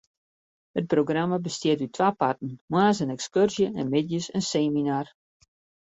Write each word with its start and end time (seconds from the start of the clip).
It 0.79 0.87
programma 0.93 1.39
bestiet 1.49 1.83
út 1.85 1.93
twa 1.95 2.09
parten: 2.21 2.51
moarns 2.71 2.99
in 3.03 3.15
ekskurzje 3.17 3.67
en 3.79 3.91
middeis 3.93 4.27
in 4.37 4.43
seminar. 4.51 5.07